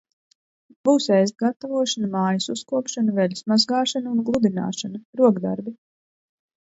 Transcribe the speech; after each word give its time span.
Būs 0.87 1.07
ēst 1.17 1.35
gatavošana, 1.43 2.09
mājas 2.15 2.49
uzkopšana, 2.55 3.15
veļas 3.21 3.45
mazgāšana 3.53 4.15
un 4.17 4.25
gludināšana, 4.31 5.03
rokdarbi. 5.23 5.77